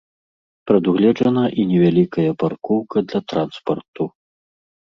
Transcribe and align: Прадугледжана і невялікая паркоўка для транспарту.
Прадугледжана 0.69 1.43
і 1.63 1.67
невялікая 1.71 2.25
паркоўка 2.45 2.97
для 3.13 3.19
транспарту. 3.35 4.03